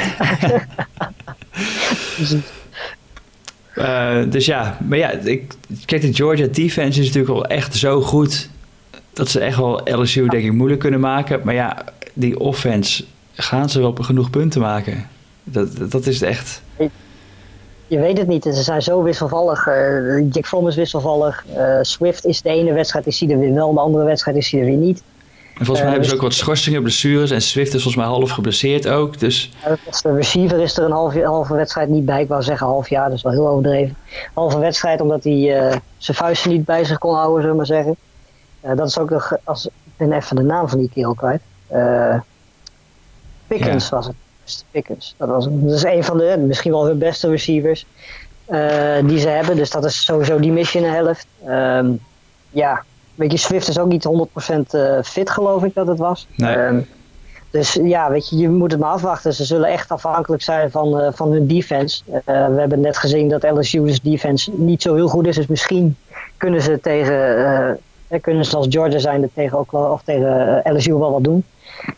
[3.74, 8.00] uh, dus ja, maar ja, ik, kijk, de Georgia defense is natuurlijk wel echt zo
[8.00, 8.48] goed
[9.16, 11.40] dat ze echt wel LSU denk ik moeilijk kunnen maken.
[11.44, 15.08] Maar ja, die offense gaan ze wel genoeg punten maken.
[15.44, 16.62] Dat, dat is het echt.
[17.86, 18.42] Je weet het niet.
[18.42, 19.66] Ze zijn zo wisselvallig.
[19.66, 21.44] Uh, Jack Fromm is wisselvallig.
[21.56, 24.50] Uh, Swift is de ene wedstrijd is hij er weer wel, de andere wedstrijd is
[24.50, 25.02] hij er weer niet.
[25.58, 27.30] En volgens mij uh, hebben ze ook wat schorsingen, blessures.
[27.30, 29.18] En Swift is volgens mij half geblesseerd ook.
[29.18, 29.50] Dus...
[30.02, 32.22] de receiver is er een halve, halve wedstrijd niet bij.
[32.22, 33.96] Ik wou zeggen half jaar, dat is wel heel overdreven.
[34.34, 37.96] Halve wedstrijd omdat hij zijn vuisten niet bij zich kon houden, zullen we maar zeggen.
[38.74, 41.42] Dat is ook nog, als, ik ben even de naam van die kerel kwijt.
[43.46, 44.14] Pickens was het.
[44.70, 45.14] Pickens.
[45.16, 47.86] Dat, was, dat is een van de, misschien wel hun beste receivers
[49.04, 49.56] die ze hebben.
[49.56, 51.26] Dus dat is sowieso die de helft.
[51.44, 51.90] Ehm,
[52.50, 52.82] ja,
[53.14, 56.26] weet je, Swift is ook niet 100% fit geloof ik dat het was.
[56.36, 56.54] Nee.
[56.54, 56.80] Ehm,
[57.56, 59.34] dus ja, weet je, je moet het maar afwachten.
[59.34, 62.02] Ze zullen echt afhankelijk zijn van, uh, van hun defense.
[62.06, 65.36] Uh, we hebben net gezien dat LSU's defense niet zo heel goed is.
[65.36, 65.96] Dus misschien
[66.36, 67.70] kunnen ze tegen, uh,
[68.20, 71.44] kunnen ze als Georgia zijn tegen, Oklahoma, of tegen LSU wel wat doen.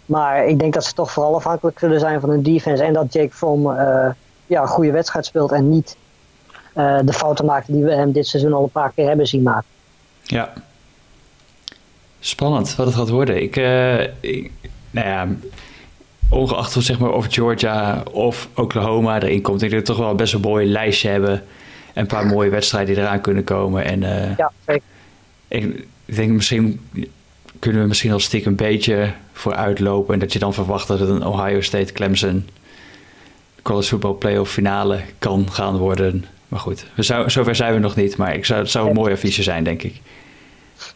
[0.06, 2.82] Maar ik denk dat ze toch vooral afhankelijk zullen zijn van hun defense.
[2.82, 3.72] En dat Jake Fromm
[4.46, 5.96] ja, een goede wedstrijd speelt en niet
[7.04, 9.66] de fouten maakt die we hem dit seizoen al een paar keer hebben zien maken.
[10.22, 10.52] Ja.
[12.20, 13.42] Spannend wat het gaat worden.
[13.42, 13.56] Ik,
[14.20, 14.50] ik
[14.90, 15.28] nou ja,
[16.30, 20.06] ongeacht of, zeg maar, of Georgia of Oklahoma erin komt, ik denk dat we toch
[20.06, 21.32] wel best een mooi lijstje hebben.
[21.92, 23.84] En een paar mooie wedstrijden die eraan kunnen komen.
[23.84, 24.00] En,
[24.36, 24.82] ja, zeker.
[25.48, 26.80] Ik, denk misschien
[27.58, 30.14] kunnen we misschien al stiekem een beetje voor uitlopen.
[30.14, 32.48] En dat je dan verwacht dat het een Ohio State Clemson
[33.62, 36.24] college football playoff finale kan gaan worden.
[36.48, 38.16] Maar goed, we zou, zover zijn we nog niet.
[38.16, 40.00] Maar ik zou, het zou een mooi affiche zijn, denk ik.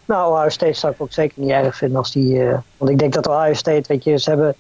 [0.05, 2.35] Nou, Ohio State zou ik ook zeker niet erg vinden als die...
[2.35, 4.55] Uh, want ik denk dat Ohio State, weet je, ze hebben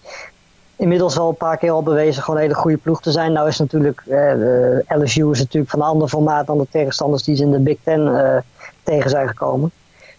[0.77, 3.33] inmiddels al een paar keer al bewezen gewoon een hele goede ploeg te zijn.
[3.33, 7.37] Nou is natuurlijk, uh, LSU is natuurlijk van een ander formaat dan de tegenstanders die
[7.37, 8.37] ze in de Big Ten uh,
[8.83, 9.71] tegen zijn gekomen.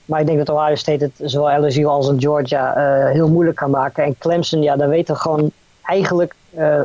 [0.06, 2.74] Maar ik denk dat Ohio State het zowel LSU als in Georgia
[3.06, 4.04] heel moeilijk kan maken.
[4.04, 5.52] En Clemson, ja, daar weten gewoon
[5.84, 6.36] eigenlijk,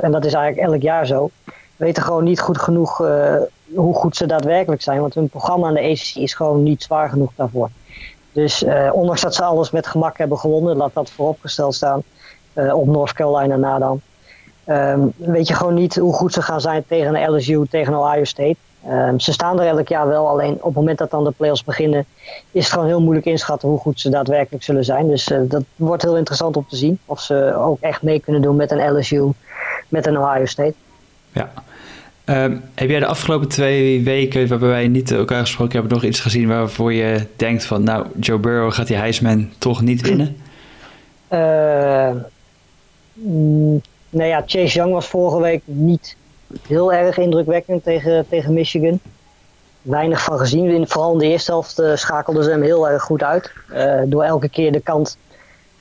[0.03, 1.31] en dat is eigenlijk elk jaar zo,
[1.77, 2.97] weten gewoon niet goed genoeg
[3.75, 5.01] hoe goed ze daadwerkelijk zijn.
[5.01, 7.69] Want hun programma aan de ACC is gewoon niet zwaar genoeg daarvoor.
[8.33, 12.03] Dus ondanks dat ze alles met gemak hebben gewonnen, laat dat vooropgesteld staan.
[12.55, 14.01] Op North Carolina na dan.
[14.67, 18.25] Um, weet je gewoon niet hoe goed ze gaan zijn tegen een LSU, tegen Ohio
[18.25, 18.57] State.
[18.87, 21.65] Um, ze staan er elk jaar wel, alleen op het moment dat dan de playoffs
[21.65, 22.07] beginnen,
[22.51, 25.09] is het gewoon heel moeilijk inschatten hoe goed ze daadwerkelijk zullen zijn.
[25.09, 26.99] Dus uh, dat wordt heel interessant om te zien.
[27.05, 29.33] Of ze ook echt mee kunnen doen met een LSU,
[29.89, 30.75] met een Ohio State.
[31.33, 31.53] Ja,
[32.29, 36.21] Ehm, heb jij de afgelopen twee weken, waarbij wij niet elkaar gesproken hebben, nog iets
[36.21, 40.37] gezien waarvoor je denkt van, nou, Joe Burrow gaat die Heisman toch niet winnen?
[41.33, 42.11] Uh,
[44.11, 46.17] nou ja, Chase Young was vorige week niet
[46.67, 49.01] heel erg indrukwekkend tegen, tegen Michigan.
[49.83, 50.89] Weinig van gezien.
[50.89, 53.53] Vooral in de eerste helft uh, schakelden ze hem heel erg goed uit.
[53.73, 55.17] Uh, door elke keer de kant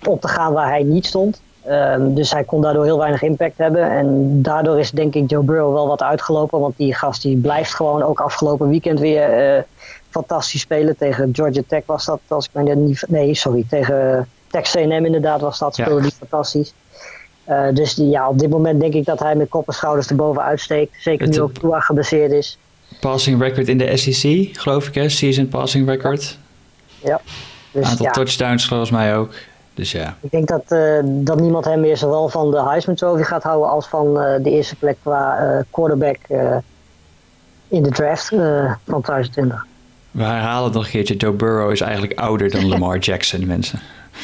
[0.06, 1.42] op te gaan waar hij niet stond.
[1.70, 3.92] Um, dus hij kon daardoor heel weinig impact hebben.
[3.92, 6.60] En daardoor is denk ik Joe Burrow wel wat uitgelopen.
[6.60, 9.64] Want die gast die blijft gewoon ook afgelopen weekend weer uh,
[10.10, 10.98] fantastisch spelen.
[10.98, 13.04] Tegen Georgia Tech was dat, als ik me niet...
[13.08, 13.66] Nee, sorry.
[13.70, 15.74] Tegen Texas A&M inderdaad was dat.
[15.74, 16.74] Speelde die fantastisch.
[17.50, 20.08] Uh, dus die, ja, op dit moment denk ik dat hij met kop en schouders
[20.08, 20.96] erboven uitsteekt.
[21.00, 22.58] Zeker nu ook Tua gebaseerd is.
[23.00, 25.10] Passing record in de SEC, geloof ik hè?
[25.10, 26.38] Season passing record.
[27.04, 27.22] Ja.
[27.72, 28.12] Dus, Aantal ja.
[28.12, 29.34] touchdowns volgens mij ook.
[29.74, 30.18] Dus ja.
[30.22, 33.70] Ik denk dat, uh, dat niemand hem meer zowel van de Heisman Trophy gaat houden
[33.70, 36.18] als van uh, de eerste plek qua quarterback
[37.68, 38.28] in de draft
[38.86, 39.66] van 2020.
[40.12, 41.16] We herhalen het nog een keertje.
[41.16, 43.80] Joe Burrow is eigenlijk ouder dan Lamar Jackson, mensen.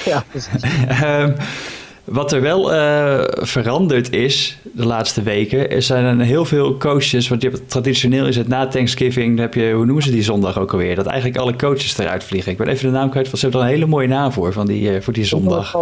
[0.05, 0.63] Ja, precies.
[1.03, 1.35] um,
[2.03, 7.27] wat er wel uh, veranderd is de laatste weken, er zijn heel veel coaches.
[7.27, 10.59] Want je hebt, traditioneel is het na Thanksgiving, heb je, hoe noemen ze die zondag
[10.59, 10.95] ook alweer?
[10.95, 12.51] Dat eigenlijk alle coaches eruit vliegen.
[12.51, 14.53] Ik ben even de naam kwijt, want ze hebben er een hele mooie naam voor,
[14.53, 15.75] van die, uh, voor die zondag.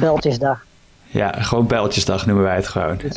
[0.00, 0.64] Beltjesdag.
[1.06, 3.00] Ja, gewoon Beltjesdag noemen wij het gewoon.
[3.04, 3.12] Uh,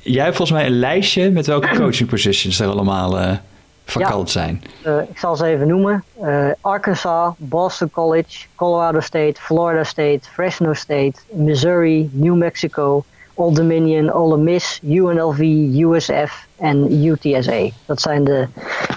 [0.00, 3.38] jij hebt volgens mij een lijstje met welke coaching positions er allemaal
[3.84, 4.40] vakant ja.
[4.40, 4.62] zijn.
[4.86, 6.04] Uh, ik zal ze even noemen.
[6.22, 14.12] Uh, Arkansas, Boston College, Colorado State, Florida State, Fresno State, Missouri, New Mexico, Old Dominion,
[14.12, 15.38] Ole Miss, UNLV,
[15.72, 17.68] USF en UTSA.
[17.86, 18.46] Dat zijn de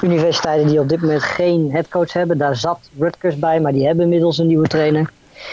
[0.02, 2.38] universiteiten die op dit moment geen headcoach hebben.
[2.38, 5.10] Daar zat Rutgers bij, maar die hebben inmiddels een nieuwe trainer.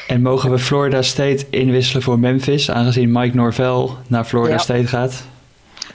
[0.07, 4.59] En mogen we Florida State inwisselen voor Memphis, aangezien Mike Norvell naar Florida ja.
[4.59, 5.25] State gaat?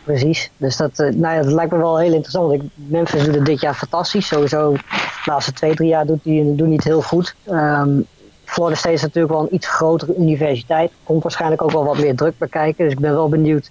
[0.04, 0.52] Precies.
[0.58, 2.54] Dus dat, uh, nou ja, dat lijkt me wel heel interessant.
[2.54, 4.28] Ik, Memphis doet het dit jaar fantastisch.
[4.28, 4.80] Sowieso de
[5.25, 7.36] laatste twee, drie jaar doet hij doen niet heel goed.
[7.52, 8.06] Um,
[8.45, 10.91] Florida State is natuurlijk wel een iets grotere universiteit.
[11.04, 12.84] Komt waarschijnlijk ook wel wat meer druk bekijken.
[12.84, 13.69] Dus ik ben wel benieuwd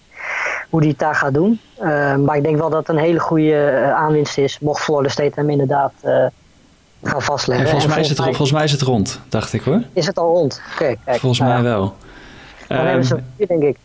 [0.71, 1.61] hoe hij het daar gaat doen.
[1.81, 4.59] Uh, maar ik denk wel dat het een hele goede uh, aanwinst is.
[4.59, 6.27] Mocht Florida State hem inderdaad uh,
[7.03, 7.65] gaan vastleggen.
[7.65, 9.83] En volgens, mij is het, volgens mij is het rond, dacht ik hoor.
[9.93, 10.61] Is het al rond?
[10.73, 11.21] Oké, okay, kijk.
[11.21, 11.95] Volgens mij wel.
[12.69, 13.77] Dan um, hebben ze denk ik.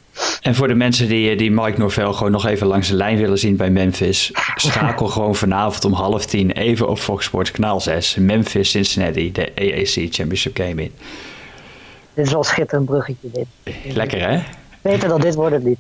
[0.41, 3.38] En voor de mensen die, die Mike Norvell gewoon nog even langs de lijn willen
[3.38, 8.15] zien bij Memphis, schakel gewoon vanavond om half tien even op Fox Sports kanaal 6.
[8.15, 10.91] Memphis Cincinnati, de AAC Championship Game in.
[12.13, 13.76] Dit is wel een schitterend bruggetje dit.
[13.95, 14.43] Lekker hè?
[14.82, 15.78] Beter dan dit wordt het niet.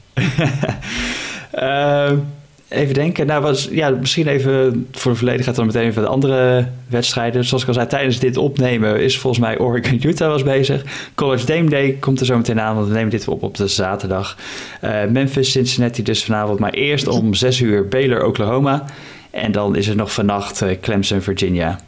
[1.53, 2.11] uh,
[2.73, 3.25] Even denken.
[3.25, 7.45] Nou, was, ja, misschien even voor de volledigheid dan meteen even de andere wedstrijden.
[7.45, 10.83] Zoals ik al zei, tijdens dit opnemen is volgens mij Oregon Utah was bezig.
[11.15, 13.67] College Dame Day komt er zo meteen aan, want we nemen dit op op de
[13.67, 14.37] zaterdag.
[14.83, 16.59] Uh, Memphis, Cincinnati dus vanavond.
[16.59, 18.85] Maar eerst om 6 uur Baylor, Oklahoma.
[19.31, 21.79] En dan is er nog vannacht uh, Clemson, Virginia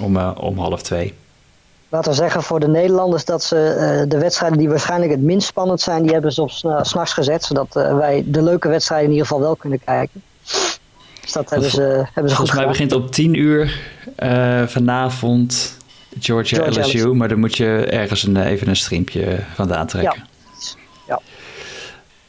[0.00, 1.12] om, uh, om half twee
[1.94, 3.56] laten we zeggen voor de Nederlanders dat ze
[4.02, 6.50] uh, de wedstrijden die waarschijnlijk het minst spannend zijn, die hebben ze op
[6.82, 10.22] s'nachts gezet, zodat uh, wij de leuke wedstrijden in ieder geval wel kunnen kijken.
[11.20, 11.80] Dus dat hebben ze,
[12.12, 13.80] hebben ze Volgens mij begint op 10 uur
[14.22, 15.76] uh, vanavond
[16.20, 20.24] Georgia, Georgia LSU, LSU, maar dan moet je ergens een, even een streampje vandaan trekken.
[20.58, 20.74] Ja.
[21.08, 21.20] ja.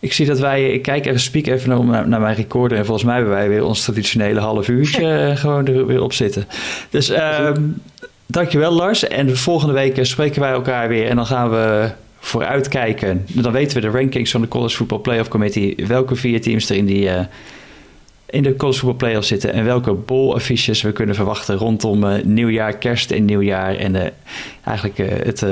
[0.00, 2.78] Ik zie dat wij, ik kijk even, speak even naar, naar mijn recorder.
[2.78, 6.12] En volgens mij hebben wij weer ons traditionele half uurtje eh, gewoon er weer op
[6.12, 6.44] zitten.
[6.90, 7.50] Dus uh,
[8.26, 9.08] dankjewel Lars.
[9.08, 11.08] En volgende week eh, spreken wij elkaar weer.
[11.08, 13.26] En dan gaan we vooruitkijken.
[13.32, 15.76] Dan weten we de rankings van de College Football Playoff Committee.
[15.86, 17.20] Welke vier teams er in, die, uh,
[18.26, 19.52] in de College Football Playoff zitten.
[19.52, 23.76] En welke bowl affiches we kunnen verwachten rondom uh, nieuwjaar, kerst en nieuwjaar.
[23.76, 24.12] En
[24.64, 25.44] eigenlijk het,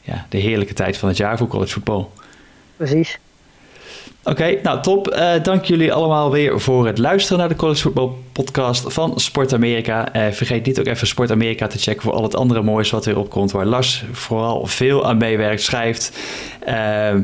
[0.00, 2.12] ja, de heerlijke tijd van het jaar voor college voetbal.
[2.76, 3.18] Precies.
[4.28, 5.14] Oké, nou top.
[5.14, 9.52] Uh, dank jullie allemaal weer voor het luisteren naar de College Football podcast van Sport
[9.52, 10.16] Amerika.
[10.16, 13.04] Uh, vergeet niet ook even Sport Amerika te checken voor al het andere moois wat
[13.04, 13.50] weer opkomt.
[13.50, 16.18] Waar Lars vooral veel aan meewerkt, schrijft.
[16.68, 17.14] Uh,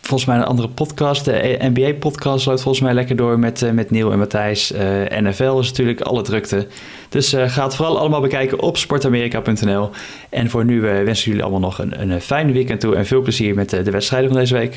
[0.00, 4.12] volgens mij een andere podcast, de NBA-podcast, loopt volgens mij lekker door met, met Neil
[4.12, 4.72] en Matthijs.
[5.08, 6.66] NFL is natuurlijk alle drukte.
[7.08, 9.90] Dus ga het vooral allemaal bekijken op sportamerika.nl.
[10.30, 13.54] En voor nu wensen jullie allemaal nog een, een fijne weekend toe en veel plezier
[13.54, 14.76] met de wedstrijden van deze week.